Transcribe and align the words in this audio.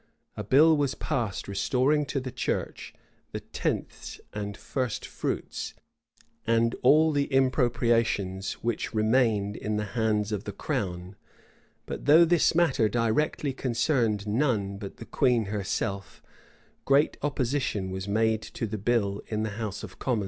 []A 0.35 0.43
bill[v] 0.43 0.77
was 0.79 0.95
passed 0.95 1.47
restoring 1.47 2.07
to 2.07 2.19
the 2.19 2.31
church 2.31 2.91
the 3.33 3.39
tenths 3.39 4.19
and 4.33 4.57
first 4.57 5.05
fruits, 5.05 5.75
and 6.47 6.73
all 6.81 7.11
the 7.11 7.25
impropriations 7.31 8.53
which 8.63 8.95
remained 8.95 9.55
in 9.55 9.77
the 9.77 9.85
hands 9.93 10.31
of 10.31 10.45
the 10.45 10.51
crown; 10.51 11.17
but 11.85 12.05
though 12.05 12.25
this 12.25 12.55
matter 12.55 12.89
directly 12.89 13.53
concerned 13.53 14.25
none 14.25 14.79
but 14.79 14.97
the 14.97 15.05
queen 15.05 15.45
herself, 15.45 16.23
great 16.83 17.15
opposition 17.21 17.91
was 17.91 18.07
made 18.07 18.41
to 18.41 18.65
the 18.65 18.79
bill 18.79 19.21
in 19.27 19.43
the 19.43 19.51
house 19.61 19.83
of 19.83 19.99
commons. 19.99 20.19